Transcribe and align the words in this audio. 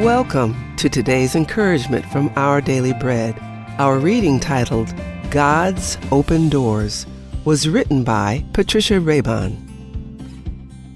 Welcome 0.00 0.56
to 0.76 0.88
today's 0.88 1.36
encouragement 1.36 2.06
from 2.06 2.32
Our 2.34 2.62
Daily 2.62 2.94
Bread. 2.94 3.38
Our 3.78 3.98
reading 3.98 4.40
titled 4.40 4.94
God's 5.30 5.98
Open 6.10 6.48
Doors 6.48 7.04
was 7.44 7.68
written 7.68 8.02
by 8.02 8.42
Patricia 8.54 8.94
Raybon. 8.94 9.58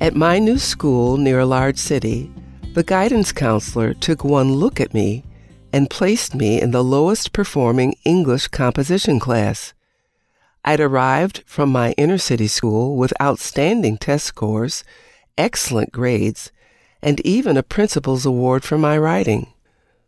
At 0.01 0.17
my 0.17 0.39
new 0.39 0.57
school 0.57 1.19
near 1.19 1.41
a 1.41 1.45
large 1.45 1.77
city, 1.77 2.33
the 2.73 2.83
guidance 2.83 3.31
counselor 3.31 3.93
took 3.93 4.25
one 4.25 4.55
look 4.55 4.81
at 4.81 4.95
me 4.95 5.23
and 5.71 5.91
placed 5.91 6.35
me 6.35 6.59
in 6.59 6.71
the 6.71 6.83
lowest 6.83 7.35
performing 7.35 7.97
English 8.07 8.49
composition 8.49 9.21
class. 9.21 9.75
I'd 10.65 10.81
arrived 10.81 11.43
from 11.45 11.71
my 11.71 11.93
inner 11.99 12.17
city 12.17 12.47
school 12.47 12.97
with 12.97 13.13
outstanding 13.21 13.99
test 13.99 14.25
scores, 14.25 14.83
excellent 15.37 15.93
grades, 15.93 16.51
and 17.05 17.21
even 17.21 17.59
a 17.59 17.63
principal's 17.63 18.25
award 18.25 18.65
for 18.65 18.79
my 18.79 18.97
writing. 18.97 19.47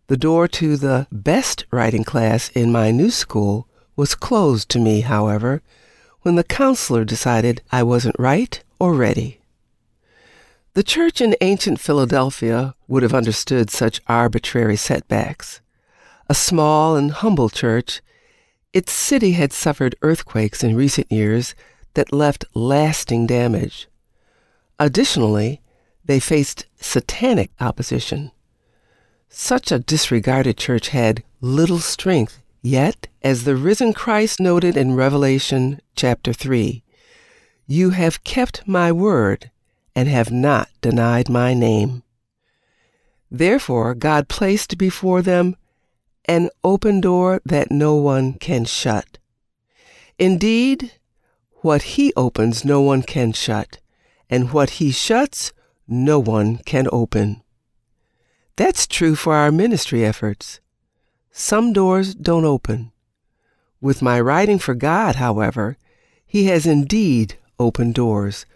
The 0.06 0.16
door 0.16 0.48
to 0.48 0.78
the 0.78 1.06
best 1.12 1.66
writing 1.70 2.04
class 2.04 2.48
in 2.50 2.72
my 2.72 2.90
new 2.90 3.10
school 3.10 3.68
was 3.96 4.14
closed 4.14 4.70
to 4.70 4.78
me, 4.78 5.02
however, 5.02 5.62
when 6.22 6.36
the 6.36 6.42
counselor 6.42 7.04
decided 7.04 7.60
I 7.70 7.82
wasn't 7.82 8.18
right 8.18 8.62
or 8.80 8.94
ready. 8.94 9.40
The 10.72 10.82
church 10.82 11.20
in 11.20 11.36
ancient 11.42 11.80
Philadelphia 11.80 12.74
would 12.88 13.02
have 13.02 13.14
understood 13.14 13.70
such 13.70 14.00
arbitrary 14.06 14.76
setbacks. 14.76 15.60
A 16.28 16.34
small 16.34 16.96
and 16.96 17.10
humble 17.10 17.50
church, 17.50 18.00
its 18.72 18.92
city 18.92 19.32
had 19.32 19.52
suffered 19.52 19.96
earthquakes 20.00 20.64
in 20.64 20.74
recent 20.74 21.12
years 21.12 21.54
that 21.92 22.12
left 22.12 22.46
lasting 22.54 23.26
damage. 23.26 23.86
Additionally, 24.78 25.60
they 26.06 26.20
faced 26.20 26.66
satanic 26.80 27.50
opposition. 27.60 28.30
Such 29.28 29.70
a 29.70 29.78
disregarded 29.78 30.56
church 30.56 30.88
had 30.88 31.22
little 31.40 31.78
strength, 31.80 32.42
yet, 32.62 33.08
as 33.22 33.44
the 33.44 33.56
risen 33.56 33.92
Christ 33.92 34.40
noted 34.40 34.76
in 34.76 34.94
Revelation 34.94 35.80
chapter 35.94 36.32
3, 36.32 36.82
you 37.66 37.90
have 37.90 38.24
kept 38.24 38.66
my 38.66 38.92
word 38.92 39.50
and 39.94 40.08
have 40.08 40.30
not 40.30 40.68
denied 40.80 41.28
my 41.28 41.54
name. 41.54 42.02
Therefore, 43.30 43.94
God 43.94 44.28
placed 44.28 44.78
before 44.78 45.22
them 45.22 45.56
an 46.26 46.50
open 46.62 47.00
door 47.00 47.40
that 47.44 47.70
no 47.70 47.94
one 47.96 48.34
can 48.34 48.64
shut. 48.64 49.18
Indeed, 50.18 50.92
what 51.62 51.82
he 51.82 52.12
opens, 52.16 52.64
no 52.64 52.80
one 52.80 53.02
can 53.02 53.32
shut, 53.32 53.78
and 54.30 54.52
what 54.52 54.70
he 54.70 54.90
shuts, 54.90 55.52
no 55.88 56.18
one 56.18 56.58
can 56.58 56.88
open. 56.92 57.42
That's 58.56 58.86
true 58.86 59.14
for 59.14 59.34
our 59.34 59.52
ministry 59.52 60.04
efforts. 60.04 60.60
Some 61.30 61.72
doors 61.72 62.14
don't 62.14 62.44
open. 62.44 62.92
With 63.80 64.00
my 64.00 64.20
writing 64.20 64.58
for 64.58 64.74
God, 64.74 65.16
however, 65.16 65.76
He 66.26 66.46
has 66.46 66.66
indeed 66.66 67.36
opened 67.58 67.94
doors, 67.94 68.46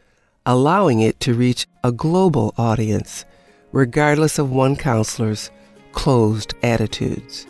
allowing 0.46 1.00
it 1.00 1.20
to 1.20 1.34
reach 1.34 1.66
a 1.84 1.92
global 1.92 2.54
audience, 2.56 3.24
regardless 3.72 4.38
of 4.38 4.50
one 4.50 4.76
counselor's 4.76 5.50
closed 5.92 6.54
attitudes. 6.62 7.46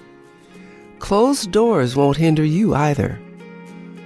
Closed 0.98 1.50
doors 1.52 1.96
won't 1.96 2.16
hinder 2.16 2.44
you 2.44 2.74
either. 2.74 3.18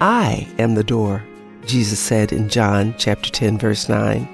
I 0.01 0.47
am 0.59 0.75
the 0.75 0.85
door, 0.85 1.25
Jesus 1.67 1.99
said 1.99 2.33
in 2.33 2.49
John 2.49 2.95
chapter 2.99 3.31
10 3.31 3.59
verse 3.59 3.89
9. 3.89 4.34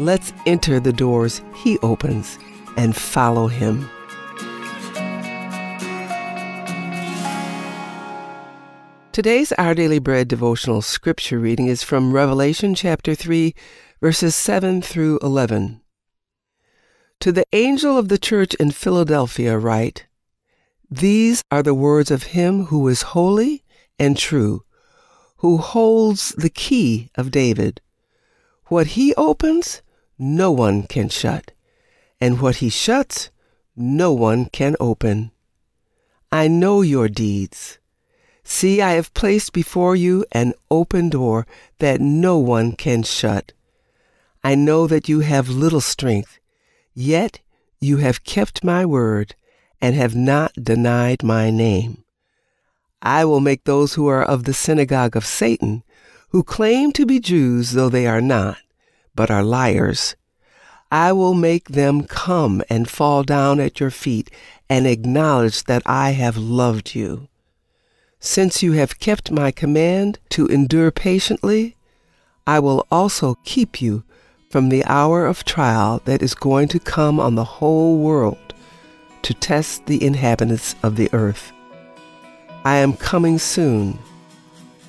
Let's 0.00 0.32
enter 0.46 0.80
the 0.80 0.94
doors 0.94 1.42
He 1.54 1.78
opens 1.80 2.38
and 2.78 2.96
follow 2.96 3.48
Him. 3.48 3.86
Today's 9.12 9.52
Our 9.52 9.74
Daily 9.74 9.98
Bread 9.98 10.26
devotional 10.26 10.80
scripture 10.80 11.38
reading 11.38 11.66
is 11.66 11.82
from 11.82 12.14
Revelation 12.14 12.74
chapter 12.74 13.14
3, 13.14 13.54
verses 14.00 14.34
7 14.34 14.80
through 14.80 15.18
11. 15.18 15.82
To 17.20 17.30
the 17.30 17.44
angel 17.52 17.98
of 17.98 18.08
the 18.08 18.16
church 18.16 18.54
in 18.54 18.70
Philadelphia, 18.70 19.58
write 19.58 20.06
These 20.90 21.44
are 21.50 21.62
the 21.62 21.74
words 21.74 22.10
of 22.10 22.22
Him 22.32 22.64
who 22.64 22.88
is 22.88 23.02
holy 23.12 23.64
and 23.98 24.16
true, 24.16 24.64
who 25.36 25.58
holds 25.58 26.30
the 26.38 26.48
key 26.48 27.10
of 27.16 27.30
David. 27.30 27.82
What 28.68 28.86
He 28.96 29.14
opens, 29.16 29.82
no 30.20 30.52
one 30.52 30.82
can 30.82 31.08
shut, 31.08 31.52
and 32.20 32.40
what 32.40 32.56
he 32.56 32.68
shuts, 32.68 33.30
no 33.74 34.12
one 34.12 34.44
can 34.44 34.76
open. 34.78 35.30
I 36.30 36.46
know 36.46 36.82
your 36.82 37.08
deeds. 37.08 37.78
See, 38.44 38.82
I 38.82 38.92
have 38.92 39.14
placed 39.14 39.52
before 39.54 39.96
you 39.96 40.26
an 40.32 40.52
open 40.70 41.08
door 41.08 41.46
that 41.78 42.00
no 42.00 42.36
one 42.36 42.72
can 42.72 43.02
shut. 43.02 43.52
I 44.44 44.54
know 44.54 44.86
that 44.86 45.08
you 45.08 45.20
have 45.20 45.48
little 45.48 45.80
strength, 45.80 46.38
yet 46.94 47.40
you 47.80 47.96
have 47.96 48.24
kept 48.24 48.62
my 48.62 48.84
word 48.84 49.34
and 49.80 49.94
have 49.94 50.14
not 50.14 50.52
denied 50.62 51.22
my 51.22 51.50
name. 51.50 52.04
I 53.00 53.24
will 53.24 53.40
make 53.40 53.64
those 53.64 53.94
who 53.94 54.06
are 54.08 54.22
of 54.22 54.44
the 54.44 54.52
synagogue 54.52 55.16
of 55.16 55.24
Satan, 55.24 55.82
who 56.28 56.42
claim 56.42 56.92
to 56.92 57.06
be 57.06 57.18
Jews 57.18 57.72
though 57.72 57.88
they 57.88 58.06
are 58.06 58.20
not, 58.20 58.58
but 59.14 59.30
are 59.30 59.42
liars. 59.42 60.16
I 60.90 61.12
will 61.12 61.34
make 61.34 61.68
them 61.68 62.04
come 62.04 62.62
and 62.68 62.88
fall 62.88 63.22
down 63.22 63.60
at 63.60 63.78
your 63.78 63.90
feet 63.90 64.30
and 64.68 64.86
acknowledge 64.86 65.64
that 65.64 65.82
I 65.86 66.10
have 66.10 66.36
loved 66.36 66.94
you. 66.94 67.28
Since 68.18 68.62
you 68.62 68.72
have 68.72 68.98
kept 68.98 69.30
my 69.30 69.50
command 69.50 70.18
to 70.30 70.46
endure 70.46 70.90
patiently, 70.90 71.76
I 72.46 72.58
will 72.58 72.86
also 72.90 73.36
keep 73.44 73.80
you 73.80 74.02
from 74.50 74.68
the 74.68 74.84
hour 74.84 75.26
of 75.26 75.44
trial 75.44 76.02
that 76.04 76.22
is 76.22 76.34
going 76.34 76.68
to 76.68 76.80
come 76.80 77.20
on 77.20 77.36
the 77.36 77.44
whole 77.44 77.98
world 77.98 78.52
to 79.22 79.32
test 79.32 79.86
the 79.86 80.04
inhabitants 80.04 80.74
of 80.82 80.96
the 80.96 81.08
earth. 81.12 81.52
I 82.64 82.76
am 82.76 82.94
coming 82.94 83.38
soon. 83.38 83.98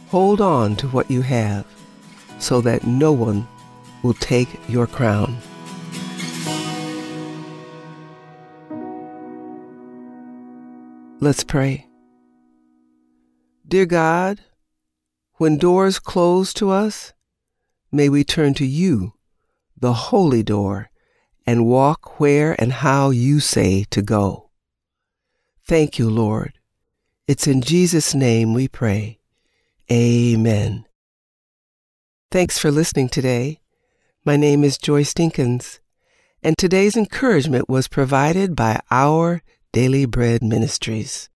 Hold 0.09 0.41
on 0.41 0.75
to 0.77 0.87
what 0.87 1.11
you 1.11 1.21
have 1.21 1.65
so 2.39 2.59
that 2.61 2.85
no 2.87 3.11
one 3.11 3.47
will 4.03 4.13
take 4.13 4.49
your 4.67 4.87
crown. 4.87 5.37
Let's 11.19 11.43
pray. 11.43 11.87
Dear 13.67 13.85
God, 13.85 14.41
when 15.35 15.57
doors 15.57 15.99
close 15.99 16.53
to 16.55 16.71
us, 16.71 17.13
may 17.91 18.09
we 18.09 18.23
turn 18.23 18.53
to 18.55 18.65
you, 18.65 19.13
the 19.77 19.93
holy 19.93 20.43
door, 20.43 20.89
and 21.45 21.65
walk 21.65 22.19
where 22.19 22.59
and 22.59 22.73
how 22.73 23.11
you 23.11 23.39
say 23.39 23.85
to 23.91 24.01
go. 24.01 24.49
Thank 25.65 25.97
you, 25.97 26.09
Lord. 26.09 26.53
It's 27.27 27.47
in 27.47 27.61
Jesus' 27.61 28.13
name 28.13 28.53
we 28.53 28.67
pray. 28.67 29.19
Amen. 29.91 30.85
Thanks 32.29 32.57
for 32.57 32.71
listening 32.71 33.09
today. 33.09 33.60
My 34.23 34.37
name 34.37 34.63
is 34.63 34.77
Joyce 34.77 35.15
Dinkins, 35.15 35.79
and 36.43 36.55
today's 36.55 36.95
encouragement 36.95 37.67
was 37.67 37.87
provided 37.87 38.55
by 38.55 38.79
Our 38.91 39.41
Daily 39.73 40.05
Bread 40.05 40.43
Ministries. 40.43 41.27